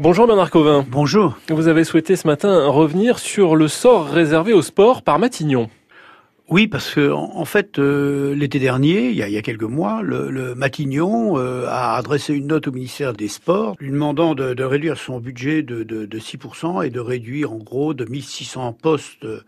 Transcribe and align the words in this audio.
Bonjour 0.00 0.28
Bernard 0.28 0.52
Covin. 0.52 0.86
Bonjour. 0.88 1.36
Vous 1.48 1.66
avez 1.66 1.82
souhaité 1.82 2.14
ce 2.14 2.28
matin 2.28 2.68
revenir 2.68 3.18
sur 3.18 3.56
le 3.56 3.66
sort 3.66 4.06
réservé 4.06 4.52
au 4.52 4.62
sport 4.62 5.02
par 5.02 5.18
Matignon. 5.18 5.68
Oui, 6.48 6.68
parce 6.68 6.94
que 6.94 7.10
en 7.10 7.44
fait, 7.44 7.80
euh, 7.80 8.32
l'été 8.32 8.60
dernier, 8.60 9.10
il 9.10 9.16
y, 9.16 9.36
a, 9.36 9.42
quelques 9.42 9.64
mois, 9.64 10.00
le, 10.02 10.54
Matignon 10.54 11.36
euh, 11.36 11.66
a 11.66 11.96
adressé 11.96 12.32
une 12.32 12.46
note 12.46 12.68
au 12.68 12.70
ministère 12.70 13.12
des 13.12 13.26
Sports 13.26 13.74
lui 13.80 13.90
demandant 13.90 14.36
de, 14.36 14.62
réduire 14.62 14.96
son 14.96 15.18
budget 15.18 15.64
de, 15.64 16.06
6% 16.06 16.86
et 16.86 16.90
de 16.90 17.00
réduire 17.00 17.52
en 17.52 17.58
gros 17.58 17.92
de 17.92 18.04
1600 18.04 18.74
postes 18.74 19.24
euh, 19.24 19.40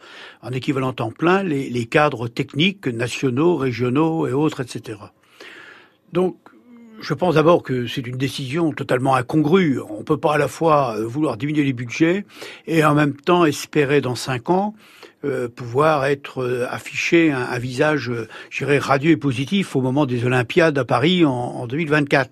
en 0.42 0.50
équivalent 0.50 0.92
temps 0.92 1.12
plein 1.12 1.44
les, 1.44 1.70
les 1.70 1.86
cadres 1.86 2.26
techniques 2.26 2.88
nationaux, 2.88 3.54
régionaux 3.54 4.26
et 4.26 4.32
autres, 4.32 4.62
etc. 4.62 4.98
Donc, 6.12 6.34
je 7.00 7.14
pense 7.14 7.34
d'abord 7.34 7.62
que 7.62 7.86
c'est 7.86 8.06
une 8.06 8.16
décision 8.16 8.72
totalement 8.72 9.14
incongrue. 9.14 9.80
On 9.80 9.98
ne 9.98 10.04
peut 10.04 10.18
pas 10.18 10.34
à 10.34 10.38
la 10.38 10.48
fois 10.48 10.96
vouloir 11.00 11.36
diminuer 11.36 11.64
les 11.64 11.72
budgets 11.72 12.24
et 12.66 12.84
en 12.84 12.94
même 12.94 13.14
temps 13.14 13.44
espérer 13.44 14.00
dans 14.00 14.14
cinq 14.14 14.50
ans 14.50 14.74
euh, 15.22 15.48
pouvoir 15.48 16.06
être 16.06 16.42
euh, 16.42 16.66
affiché 16.70 17.30
un, 17.30 17.58
visage, 17.58 18.08
euh, 18.08 18.26
je 18.48 18.64
dirais, 18.64 18.78
radieux 18.78 19.10
et 19.10 19.16
positif 19.18 19.76
au 19.76 19.82
moment 19.82 20.06
des 20.06 20.24
Olympiades 20.24 20.78
à 20.78 20.86
Paris 20.86 21.26
en, 21.26 21.30
en 21.30 21.66
2024. 21.66 22.30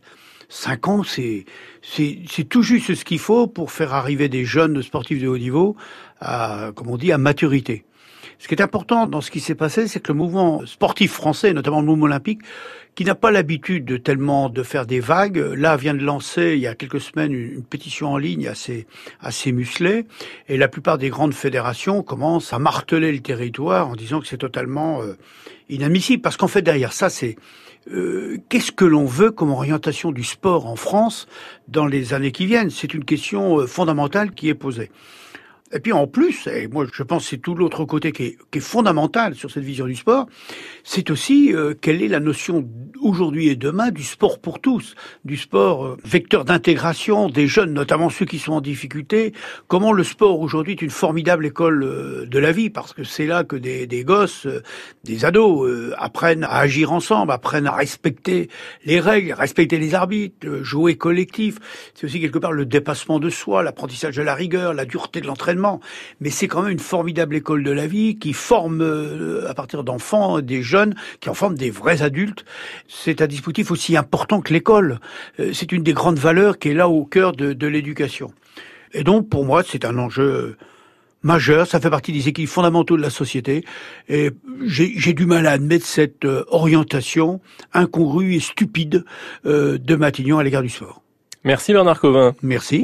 Cinq 0.49 0.89
ans, 0.89 1.03
c'est 1.03 1.45
c'est 1.83 2.49
tout 2.49 2.63
juste 2.63 2.95
ce 2.95 3.05
qu'il 3.05 3.19
faut 3.19 3.47
pour 3.47 3.73
faire 3.73 3.93
arriver 3.93 4.31
des 4.31 4.47
jeunes 4.47 4.83
sportifs 4.83 5.21
de 5.21 5.29
haut 5.29 5.37
niveau 5.37 5.77
à, 6.21 6.71
comme 6.75 6.89
on 6.89 6.97
dit, 6.97 7.13
à 7.13 7.19
maturité. 7.19 7.85
Ce 8.39 8.47
qui 8.47 8.55
est 8.55 8.63
important 8.63 9.07
dans 9.07 9.21
ce 9.21 9.31
qui 9.31 9.41
s'est 9.41 9.57
passé, 9.57 9.89
c'est 9.89 10.01
que 10.01 10.13
le 10.13 10.19
mouvement 10.19 10.65
sportif 10.65 11.13
français, 11.13 11.53
notamment 11.53 11.81
le 11.81 11.87
mouvement 11.87 12.05
olympique, 12.05 12.41
qui 12.95 13.05
n'a 13.05 13.15
pas 13.15 13.31
l'habitude 13.31 13.85
de 13.85 13.97
tellement 13.97 14.49
de 14.49 14.63
faire 14.63 14.87
des 14.87 15.01
vagues, 15.01 15.39
là 15.39 15.77
vient 15.77 15.95
de 15.95 16.05
lancer 16.05 16.55
il 16.55 16.61
y 16.61 16.67
a 16.67 16.75
quelques 16.75 17.01
semaines 17.01 17.33
une, 17.33 17.63
pétition 17.63 18.13
en 18.13 18.17
ligne 18.17 18.49
assez 18.49 18.87
assez 19.21 19.53
musclée, 19.53 20.07
et 20.49 20.57
la 20.57 20.69
plupart 20.69 20.99
des 20.99 21.09
grandes 21.09 21.35
fédérations 21.35 22.03
commencent 22.03 22.53
à 22.53 22.59
marteler 22.59 23.13
le 23.13 23.21
territoire 23.21 23.89
en 23.89 23.97
disant 23.97 24.21
que 24.21 24.27
c'est 24.27 24.39
totalement 24.39 25.03
euh, 25.03 25.17
inadmissible, 25.69 26.23
parce 26.23 26.37
qu'en 26.37 26.49
fait 26.49 26.63
derrière 26.63 26.93
ça 26.93 27.11
c'est 27.11 27.37
euh, 27.91 28.39
qu'est-ce 28.49 28.73
que 28.73 28.85
l'on 28.85 29.05
veut 29.05 29.31
comme 29.31 29.51
orientation 29.51 30.13
du 30.13 30.25
sport 30.25 30.67
en 30.67 30.77
France 30.77 31.27
dans 31.69 31.87
les 31.87 32.15
années 32.15 32.33
qui 32.33 32.47
viennent? 32.47 32.71
C'est 32.71 32.95
une 32.95 33.05
question 33.05 33.61
euh, 33.61 33.67
fondamentale 33.67 34.33
qui 34.33 34.49
est 34.49 34.55
posée. 34.55 34.91
Et 35.73 35.81
puis 35.81 35.93
en 35.93 36.07
plus, 36.07 36.47
et 36.47 36.67
moi 36.67 36.87
je 36.91 37.03
pense 37.03 37.25
que 37.25 37.31
c'est 37.31 37.39
tout 37.39 37.55
l'autre 37.55 37.85
côté 37.85 38.13
qui 38.13 38.37
est, 38.53 38.61
fondamental 38.61 39.35
sur 39.35 39.51
cette 39.51 39.65
vision 39.65 39.87
du 39.87 39.95
sport, 39.95 40.27
c'est 40.83 41.11
aussi 41.11 41.55
euh, 41.55 41.75
quelle 41.79 42.03
est 42.03 42.09
la 42.09 42.21
notion 42.21 42.67
aujourd'hui 43.09 43.49
et 43.49 43.57
demain 43.57 43.91
du 43.91 44.03
sport 44.03 44.39
pour 44.39 44.61
tous, 44.61 44.95
du 45.25 45.37
sport 45.37 45.85
euh, 45.85 45.97
vecteur 46.05 46.45
d'intégration 46.45 47.29
des 47.29 47.47
jeunes, 47.47 47.73
notamment 47.73 48.11
ceux 48.11 48.25
qui 48.25 48.39
sont 48.39 48.53
en 48.53 48.61
difficulté. 48.61 49.33
Comment 49.67 49.93
le 49.93 50.05
sport 50.05 50.41
aujourd'hui 50.41 50.75
est 50.75 50.83
une 50.83 50.91
formidable 50.91 51.47
école 51.47 51.83
euh, 51.83 52.27
de 52.27 52.39
la 52.39 52.53
vie, 52.53 52.71
parce 52.71 52.93
que 52.93 53.05
c'est 53.05 53.27
là 53.27 53.45
que 53.45 53.57
des, 53.57 54.05
gosses, 54.05 54.47
des 55.05 55.25
ados 55.25 55.93
apprennent 55.99 56.45
à 56.45 56.59
agir 56.59 56.93
ensemble, 56.93 57.33
apprennent 57.33 57.67
à 57.67 57.75
respecter 57.75 58.49
les 58.85 59.01
règles, 59.01 59.33
respecter 59.33 59.79
les 59.79 59.95
arbitres, 59.95 60.63
jouer 60.63 60.97
collectif. 60.97 61.59
C'est 61.95 62.07
aussi 62.07 62.21
quelque 62.21 62.39
part 62.39 62.53
le 62.53 62.67
dépassement 62.67 63.19
de 63.19 63.31
soi, 63.31 63.63
l'apprentissage 63.63 64.17
de 64.17 64.23
la 64.23 64.35
rigueur, 64.35 64.75
la 64.75 64.85
dureté 64.85 65.21
de 65.21 65.27
l'entraînement 65.27 65.81
mais 66.21 66.31
c'est 66.31 66.49
quand 66.49 66.63
même 66.63 66.73
une 66.73 66.79
formidable 66.79 67.37
école 67.37 67.63
de 67.63 67.71
la 67.71 67.87
vie 67.87 68.19
qui 68.19 68.33
forme 68.33 68.83
euh, 68.83 69.49
à 69.49 69.55
partir 69.55 69.85
d'enfants 69.85 70.41
des 70.41 70.63
jeunes, 70.63 70.95
qui 71.21 71.29
en 71.31 71.35
forment 71.35 71.57
des 71.57 71.71
vrais 71.71 72.03
adultes. 72.03 72.45
C'est 73.05 73.23
un 73.23 73.27
dispositif 73.27 73.71
aussi 73.71 73.97
important 73.97 74.41
que 74.41 74.53
l'école. 74.53 75.01
Euh, 75.41 75.53
c'est 75.53 75.73
une 75.73 75.83
des 75.83 75.93
grandes 75.93 76.19
valeurs 76.19 76.59
qui 76.59 76.71
est 76.71 76.75
là 76.75 76.89
au 76.89 77.05
cœur 77.05 77.33
de, 77.33 77.67
l'éducation. 77.67 78.33
Et 78.93 79.05
donc 79.05 79.29
pour 79.29 79.45
moi 79.45 79.63
c'est 79.67 79.85
un 79.85 79.99
enjeu 79.99 80.57
majeur, 81.23 81.67
ça 81.67 81.81
fait 81.81 81.91
partie 81.91 82.13
des 82.13 82.29
équilibres 82.29 82.53
fondamentaux 82.53 82.97
de 82.97 83.03
la 83.03 83.11
société. 83.11 83.65
Et 84.09 84.31
j'ai 84.65 85.13
du 85.13 85.27
mal 85.27 85.47
à 85.47 85.53
admettre 85.53 85.87
cette 85.87 86.25
euh, 86.25 86.45
orientation 86.49 87.41
incongrue 87.73 88.35
et 88.35 88.41
stupide 88.41 89.05
de 89.45 89.95
Matignon 89.97 90.39
à 90.39 90.43
l'égard 90.43 90.63
du 90.63 90.69
sport. 90.69 91.03
Merci 91.45 91.73
Bernard 91.73 92.01
Covin. 92.01 92.35
Merci. 92.43 92.77